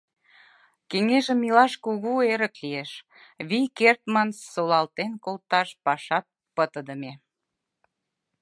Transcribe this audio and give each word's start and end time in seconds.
Кеҥежым 0.89 1.39
илаш 1.47 1.73
кугу 1.83 2.13
эрык 2.33 2.53
лиеш; 2.63 2.91
вий 3.47 3.67
кертмын 3.77 4.29
солалтен 4.53 5.11
колташ 5.23 5.69
пашат 5.85 6.25
пытыдыме. 6.55 7.13